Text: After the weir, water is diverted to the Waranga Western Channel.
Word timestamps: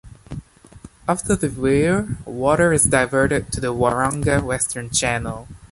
After 1.07 1.35
the 1.35 1.49
weir, 1.51 2.17
water 2.25 2.73
is 2.73 2.85
diverted 2.85 3.51
to 3.51 3.61
the 3.61 3.67
Waranga 3.71 4.43
Western 4.43 4.89
Channel. 4.89 5.47